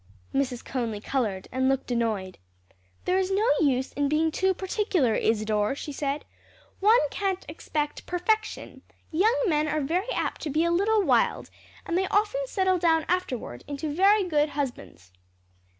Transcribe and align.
Mrs. 0.33 0.65
Conly 0.65 0.99
colored 0.99 1.47
and 1.51 1.69
looked 1.69 1.91
annoyed. 1.91 2.39
"There 3.05 3.19
is 3.19 3.29
no 3.29 3.47
use 3.59 3.93
in 3.93 4.09
being 4.09 4.31
too 4.31 4.55
particular, 4.55 5.13
Isadore," 5.13 5.75
she 5.75 5.91
said, 5.91 6.25
"one 6.79 7.07
can't 7.11 7.45
expect 7.47 8.07
perfection; 8.07 8.81
young 9.11 9.39
men 9.45 9.67
are 9.67 9.79
very 9.81 10.09
apt 10.11 10.41
to 10.41 10.49
be 10.49 10.63
a 10.63 10.71
little 10.71 11.03
wild, 11.03 11.51
and 11.85 11.95
they 11.95 12.07
often 12.07 12.47
settle 12.47 12.79
down 12.79 13.05
afterward 13.07 13.63
into 13.67 13.93
very 13.93 14.23
good 14.23 14.49
husbands." 14.49 15.11